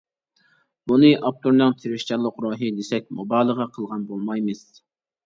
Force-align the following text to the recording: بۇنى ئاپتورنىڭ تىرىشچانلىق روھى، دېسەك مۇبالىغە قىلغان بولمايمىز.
بۇنى 0.91 1.11
ئاپتورنىڭ 1.17 1.75
تىرىشچانلىق 1.83 2.39
روھى، 2.45 2.71
دېسەك 2.79 3.05
مۇبالىغە 3.21 3.69
قىلغان 3.77 4.07
بولمايمىز. 4.09 4.65